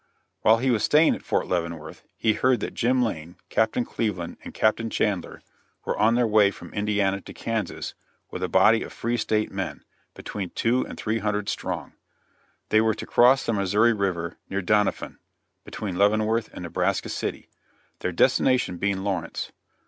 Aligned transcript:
While 0.41 0.57
he 0.57 0.71
was 0.71 0.83
staying 0.83 1.13
at 1.13 1.21
Fort 1.21 1.45
Leavenworth, 1.45 2.01
he 2.17 2.33
heard 2.33 2.59
that 2.61 2.73
Jim 2.73 3.03
Lane, 3.03 3.35
Captain 3.49 3.85
Cleveland 3.85 4.37
and 4.43 4.51
Captain 4.51 4.89
Chandler 4.89 5.43
were 5.85 5.95
on 5.95 6.15
their 6.15 6.25
way 6.25 6.49
from 6.49 6.73
Indiana 6.73 7.21
to 7.21 7.33
Kansas 7.35 7.93
with 8.31 8.41
a 8.41 8.47
body 8.49 8.81
of 8.81 8.91
Free 8.91 9.15
State 9.15 9.51
men, 9.51 9.83
between 10.15 10.49
two 10.55 10.83
and 10.87 10.97
three 10.97 11.19
hundred 11.19 11.49
strong. 11.49 11.93
They 12.69 12.81
were 12.81 12.95
to 12.95 13.05
cross 13.05 13.45
the 13.45 13.53
Missouri 13.53 13.93
river 13.93 14.39
near 14.49 14.63
Doniphan, 14.63 15.19
between 15.63 15.99
Leavenworth 15.99 16.49
and 16.51 16.63
Nebraska 16.63 17.07
City; 17.09 17.47
their 17.99 18.11
destination 18.11 18.77
being 18.77 19.03
Lawrence. 19.03 19.51